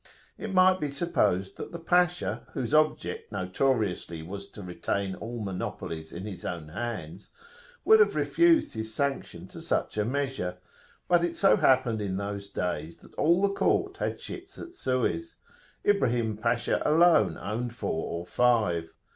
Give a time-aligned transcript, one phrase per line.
[0.35, 6.11] It might be supposed that the Pasha, whose object notoriously was to retain all monoplies
[6.11, 7.29] in his own hands,
[7.85, 10.57] would have refused his sanction to such a measure.
[11.07, 15.35] But it so happened in those days that all the court had ships at Suez:
[15.85, 18.91] Ibrahim Pasha alone owned four or five.